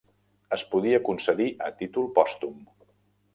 [0.55, 2.57] Es podia concedir a títol pòstum.